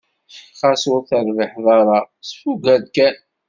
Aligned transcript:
Xas 0.59 0.83
ur 0.91 1.01
terbiḥeḍ 1.09 1.65
ara, 1.79 1.97
sfugger 2.29 2.81
kan. 2.95 3.15